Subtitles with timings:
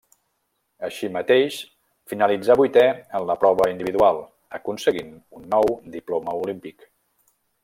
[0.87, 1.57] Així mateix
[2.13, 2.85] finalitzà vuitè
[3.19, 4.23] en la prova individual,
[4.61, 6.91] aconseguint un nou diploma olímpic.